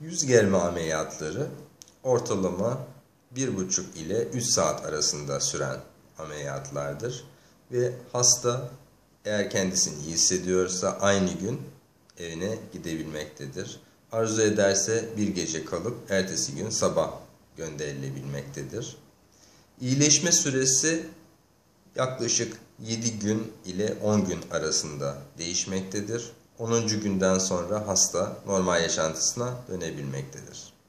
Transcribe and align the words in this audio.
Yüz 0.00 0.26
germe 0.26 0.58
ameliyatları 0.58 1.48
ortalama 2.02 2.86
1,5 3.36 3.82
ile 3.96 4.24
3 4.24 4.44
saat 4.44 4.84
arasında 4.84 5.40
süren 5.40 5.80
ameliyatlardır. 6.18 7.24
Ve 7.72 7.92
hasta 8.12 8.70
eğer 9.24 9.50
kendisini 9.50 10.02
iyi 10.04 10.12
hissediyorsa 10.12 10.98
aynı 11.00 11.32
gün 11.32 11.60
evine 12.18 12.58
gidebilmektedir. 12.72 13.80
Arzu 14.12 14.42
ederse 14.42 15.08
bir 15.16 15.28
gece 15.28 15.64
kalıp 15.64 16.10
ertesi 16.10 16.54
gün 16.54 16.70
sabah 16.70 17.12
gönderilebilmektedir. 17.56 18.96
İyileşme 19.80 20.32
süresi 20.32 21.06
yaklaşık 21.96 22.56
7 22.84 23.18
gün 23.18 23.52
ile 23.64 23.96
10 24.02 24.24
gün 24.24 24.40
arasında 24.50 25.18
değişmektedir. 25.38 26.32
10. 26.60 26.86
günden 26.86 27.38
sonra 27.38 27.86
hasta 27.86 28.36
normal 28.46 28.82
yaşantısına 28.82 29.54
dönebilmektedir. 29.68 30.79